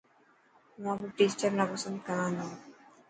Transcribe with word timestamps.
هون 0.75 0.83
آپري 0.93 1.09
ٽيچر 1.17 1.51
نا 1.57 1.63
پسند 1.71 1.97
ڪران 2.07 2.29
ٿو. 2.39 2.47